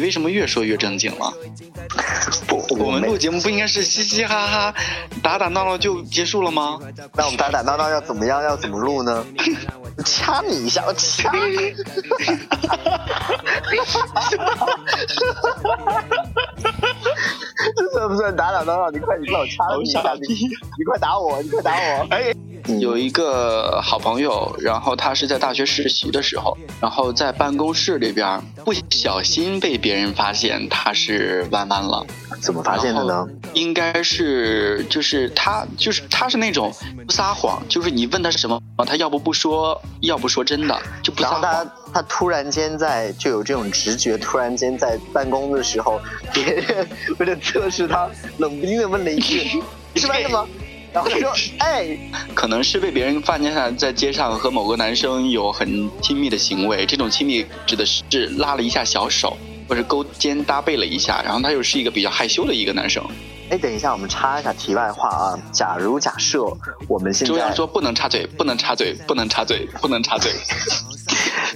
[0.00, 1.30] 你为什么越说越正经了？
[2.46, 4.74] 不，我们录节目不应该是嘻嘻哈哈、
[5.22, 6.78] 打打闹闹就结束了吗？
[7.14, 8.42] 那我们打打闹闹要怎么样？
[8.42, 9.22] 要怎么录呢？
[10.06, 11.74] 掐你一下，我掐你！
[17.76, 18.90] 这 算不算打打闹闹？
[18.90, 20.00] 你快，你快我掐你一下！
[20.14, 20.34] 你
[20.78, 21.42] 你快打我！
[21.42, 22.06] 你快打我！
[22.08, 22.32] 哎，
[22.80, 32.04] 有一个好朋友，然后他是在大学实习的时候，然后在办公室里边不小心被别人发现他是弯弯了。
[32.40, 33.26] 怎么发现的呢？
[33.52, 36.72] 应该是就是他就是他是那种
[37.06, 41.42] 不撒谎，就是你问他什么，他要不不说，要不说真的就不撒谎。
[41.42, 46.00] 然后他他突然间在就有这种直觉，突然间在办公的时候，
[46.32, 46.88] 别人
[47.18, 48.08] 为了测试他，
[48.38, 49.60] 冷不丁的问了一句：
[49.92, 50.46] “你是弯的吗？”
[50.92, 51.96] 然后他说： “哎。”
[52.34, 59.36] 可能是被别人发现他在街上和某个男生有很亲密的行为，这种亲密指的是拉了一下小手。
[59.68, 63.00] 或者勾肩搭背了一下，然后他又是一个比较害羞的一个男生。
[63.50, 65.38] 哎，等一下，我们插一下题外话啊。
[65.52, 66.42] 假如假设
[66.88, 70.32] 我们现在，周洋说不能插嘴，不能插嘴，不能插嘴，不能插嘴。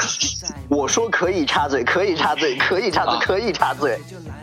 [0.68, 3.98] 我说可以插嘴，可以插嘴，可以插嘴，可以插嘴。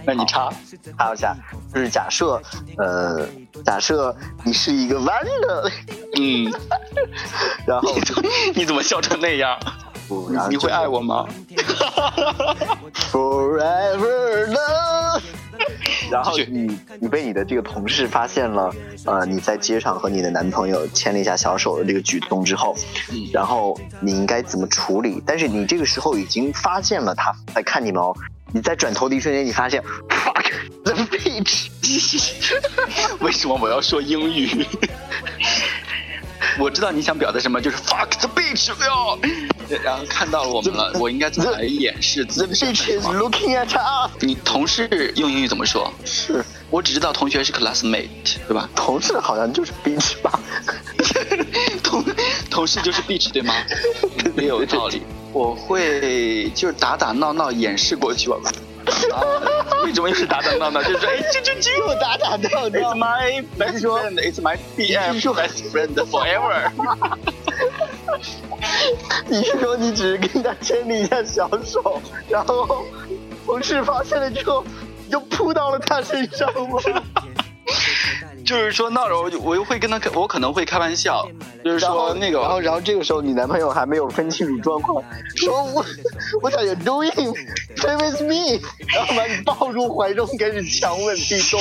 [0.06, 0.50] 那你插，
[0.98, 1.36] 插一下。
[1.74, 2.42] 就是假设，
[2.78, 3.28] 呃，
[3.66, 5.72] 假设你是一个弯的，
[6.18, 6.52] 嗯，
[7.66, 7.96] 然后
[8.56, 9.58] 你怎么笑成那样？
[10.50, 11.26] 你会爱我吗
[13.12, 15.22] ？Forever love。
[16.12, 18.74] 然后你你被你的这个同事发现了，
[19.06, 22.76] 呃，你在街上和你的男朋友牵了一下小手的这个举动之后，
[23.32, 25.22] 然后你应该怎么处理？
[25.26, 28.14] 但是你这个时候已经发现了他在看你们哦，
[28.52, 30.44] 你在转头的一瞬间，你发现 fuck
[30.84, 31.68] the bitch。
[33.20, 34.66] 为什么我要说英语？
[36.60, 39.20] 我知道你想表达什么，就是 fuck the bitch 哟。
[39.84, 44.12] 然后看到了我们了，我应该怎么来掩饰？The bitch is looking at us。
[44.20, 45.92] 你同事用英语怎么说？
[46.06, 48.70] 是我只知道同学是 classmate，对吧？
[48.76, 50.40] 同事好像就是 bitch 吧？
[51.84, 52.04] 同
[52.50, 53.54] 同事就是 bitch 对吗？
[54.36, 55.02] 没有道理。
[55.32, 58.36] 我会就是打打闹闹掩饰过去吧。
[59.84, 60.82] 为什么又是打打闹闹？
[60.82, 62.70] 就是哎，就就就打打闹闹。
[62.70, 64.18] It's my best friend.
[64.20, 66.72] It's my BF best friend forever.
[69.28, 72.86] 你是说你只是跟他牵了一下小手，然后
[73.46, 74.64] 同事发现了之后，
[75.06, 76.80] 你就扑到了他身上吗？
[78.46, 81.28] 就是说闹着我我又会跟他开，我可能会开玩笑，
[81.64, 85.04] 就是说那个，然后然后这个时候你男朋友还没有分清楚状况，
[85.36, 85.86] 说我
[86.42, 87.36] What are you doing?
[87.76, 88.60] Play with me，
[88.94, 91.60] 然后把你抱入怀中开始强吻壁咚，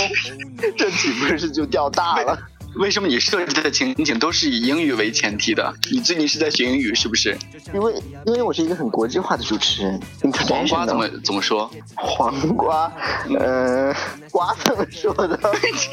[0.76, 2.38] 这岂不是就掉大了？
[2.76, 5.74] 为什么你设置的情景都是以英语为前提的？
[5.90, 7.36] 你最近是在学英语是不是？
[7.74, 7.92] 因为
[8.24, 10.00] 因为我是一个很国际化的主持人。
[10.48, 11.70] 黄瓜怎么怎么说？
[11.94, 12.90] 黄瓜，
[13.38, 13.94] 呃，
[14.30, 15.38] 瓜怎么说的？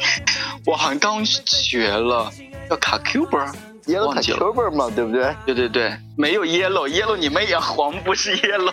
[0.64, 2.32] 我好像刚学了，
[2.70, 3.52] 要卡 Q 吧
[3.86, 5.34] ？Yellow 卡 Q 吧嘛，对不对？
[5.46, 8.72] 对对对，没有 Yellow，Yellow 你们也黄不是 Yellow。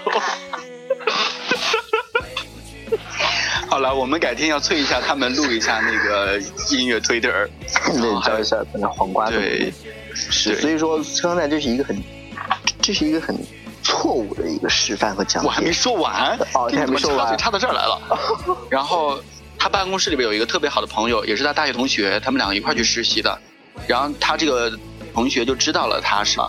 [3.70, 6.40] 好了，我们改天要催一下他们录一下那个
[6.72, 7.50] 音乐推特儿，
[7.86, 9.30] 对，教一下那黄瓜。
[9.30, 9.74] 对，
[10.16, 10.56] 是。
[10.62, 12.02] 所以说刚才这是一个很，
[12.82, 13.38] 这是一个很
[13.84, 15.48] 错误的一个示范和讲解。
[15.48, 18.00] 我还没说完，哦，你还没说完，插到这儿来了。
[18.72, 19.20] 然后
[19.60, 23.38] 他办公室里边有一个特别好的朋友，也是他大学同学，他们两个一块去实习的。
[23.86, 24.72] 然后他这个
[25.18, 26.40] 同学就知道了他是，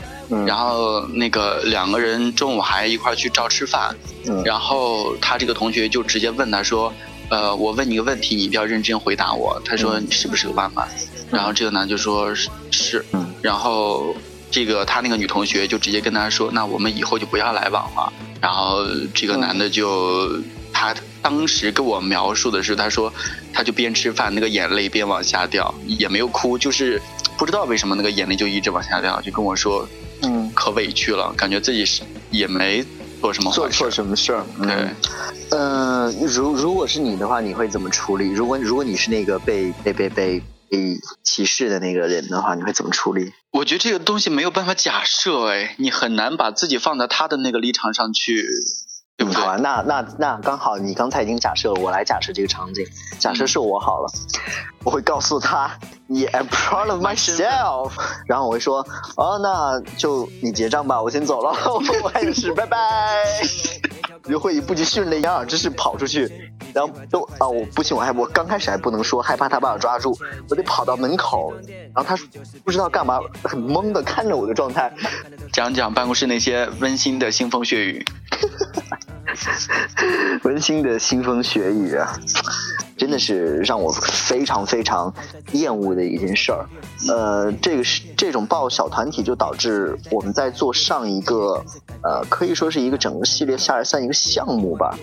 [0.47, 3.97] 然后那个两个人中午还一块去照吃饭。
[4.45, 6.93] 然后他这个同学就直接问他说。
[7.31, 9.61] 呃，我问你个问题，你一定要认真回答我。
[9.63, 10.89] 他说你是不是个弯弯？
[11.31, 13.05] 然后这个男就说是，
[13.43, 14.17] 然后
[14.51, 18.11] 这个他那个女同学就直接跟他说，那我们以后就不要来往了。
[18.41, 18.83] 然后
[19.15, 20.41] 这个男的就
[20.73, 23.13] 他当时跟我描述的是，他说
[23.53, 26.99] 他就边吃饭，那个眼泪边往下掉，也没有哭，就是
[27.39, 29.89] 不知道为什么那个眼泪就一直往下掉，就跟我说，
[30.23, 32.85] 嗯，可委屈了，感觉自己是也没。
[33.21, 34.47] 做什么做错什么事儿？
[34.63, 34.95] 对，
[35.51, 38.31] 嗯，如如果是你的话，你会怎么处理？
[38.31, 40.41] 如果如果你是那个被被被被
[40.71, 43.33] 被歧视的那个人的话，你会怎么处理？
[43.51, 48.47] 我觉得这个东西没有办法假设，哎，你很难把自己放在他的那个立场上去。
[49.19, 49.43] 对不对？
[49.61, 52.87] 那那那刚好，你刚才已经假设了，我来假设这个场景。
[53.19, 54.09] 假设是我好了，
[54.85, 55.69] 我会告诉他，
[56.07, 57.91] 你 I'm proud of myself。
[58.29, 58.87] 然后我会说，
[59.17, 61.51] 哦，那就你结账吧，我先走了，
[62.03, 62.79] 我开始，拜拜。
[64.29, 66.31] 就会以不及训练的掩耳之势跑出去，
[66.73, 70.17] 然后都啊，我不行，我还我刚开始还不能说，害怕他把我抓住，
[70.49, 72.17] 我得跑到门口，然后他
[72.65, 74.93] 不知道干嘛，很懵的看着我的状态，
[75.53, 78.05] 讲讲办公室那些温馨的腥风血雨。
[80.45, 82.19] 温馨的腥风血雨啊，
[82.97, 85.13] 真的是让我非常非常
[85.53, 86.67] 厌恶的一件事儿。
[87.09, 91.65] 呃，这个是这种报小团体就导致我们在做上一个
[92.03, 94.97] 呃，可以说是一个整个系列下来算一个项目吧。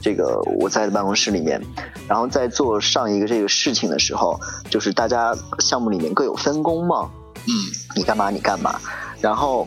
[0.00, 1.60] 这个我在办公室里面，
[2.08, 4.38] 然后在做上一个这个事情的时候，
[4.68, 7.10] 就是大家项目里面各有分工嘛。
[7.46, 7.52] 嗯，
[7.96, 8.78] 你干嘛你干嘛，
[9.20, 9.66] 然后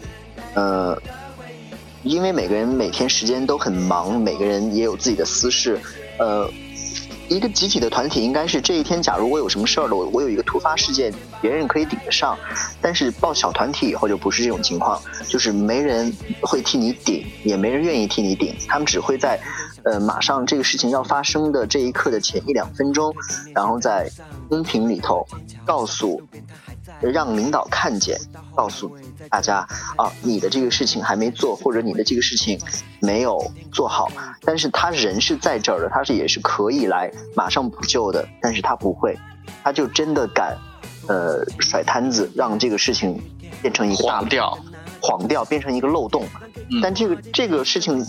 [0.54, 0.98] 呃。
[2.06, 5.80] 因为每个人每天时间都很忙，每个人也有自己的私事，
[6.20, 6.48] 呃，
[7.28, 11.12] 一个集体的团体应该是这一天，假如我有什么事儿了，我我有一个突发事件，
[11.42, 12.38] 别人可以顶得上，
[12.80, 19.40] 但是报小团体以后就不是这种情况，就是没人会替你顶，也没人愿意替你顶，他们只会在，
[19.86, 23.14] 呃，马上这个事情要发生的这一刻的前一两分钟，
[23.54, 24.10] 然后在
[24.50, 25.26] 公屏里头
[25.66, 26.22] 告诉。
[27.02, 28.18] 让领导看见，
[28.56, 28.96] 告诉
[29.30, 29.68] 大家
[29.98, 32.60] 啊，你的这个事情还没做，或者你的这个事情
[33.02, 34.08] 没有做好。
[34.42, 39.18] 但是他人是在这儿的，他是也是可以来马上补救的，但是他不会，
[39.64, 40.56] 他就真的敢，
[41.08, 43.20] 呃，甩摊子，让这个事情
[43.62, 44.58] 变成一个黄掉，
[45.02, 46.26] 黄掉，变成一个漏洞。
[46.82, 48.06] 但这个这个事情的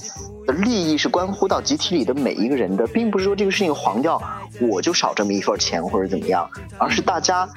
[0.54, 4.20] 利益是关乎到集体里的每一个人的，并不是说这个事情黄掉
[4.60, 6.48] 我就少这么一份钱或者怎么样，
[6.78, 7.48] 而是大家。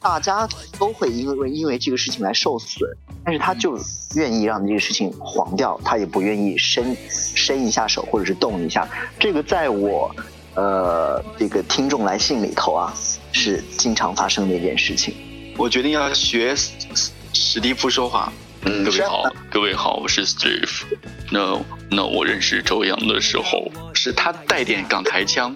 [0.00, 2.90] 大家都会因为因为这个事情来受损，
[3.24, 3.78] 但是他就
[4.16, 8.88] 愿意让这个事情黄掉，他也不愿意伸伸一下手或者是动一下。
[9.20, 10.10] 这个在我
[10.54, 12.92] 呃这个听众来信里头啊，
[13.30, 15.14] 是经常发生的一件事情。
[15.56, 16.56] 我决定要学
[17.32, 18.32] 史蒂夫说话。
[18.62, 20.82] 嗯，各位好，各位好，我是 Steve。
[21.30, 21.60] 那
[21.90, 25.54] 那我认识周洋的时候，是他带点港台腔，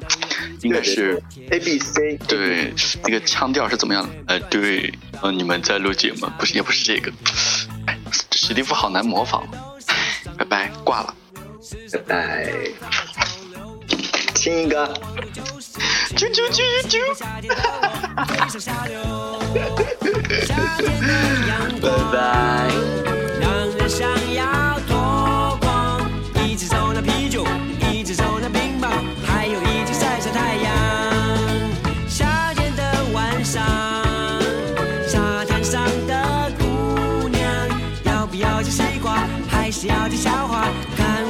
[0.63, 2.17] 应该是 A B C。
[2.29, 2.73] 对，
[3.03, 4.11] 那个腔调是怎么样的？
[4.29, 6.29] 呃，对，呃，你们在录节目？
[6.39, 7.13] 不是，也不是这个。
[7.87, 7.99] 哎，
[8.33, 9.47] 史蒂夫好难模仿。
[10.39, 11.15] 拜拜，挂了。
[11.93, 12.53] 拜拜。
[14.35, 14.95] 亲一个。
[16.11, 17.57] 啾啾啾啾夏天的
[19.15, 19.63] 我们
[20.03, 20.87] 吹吹夏天
[21.49, 21.53] 阳
[23.41, 26.01] 让人想要脱光
[26.45, 27.45] 一起走到啤酒
[27.93, 28.91] 一起走到冰棒
[29.25, 30.73] 还有一只晒晒太阳
[32.09, 32.83] 夏天的
[33.13, 33.63] 晚上
[35.07, 37.43] 沙滩上的姑娘
[38.05, 40.67] 要不要吃西瓜还是要听笑话
[40.97, 41.22] 看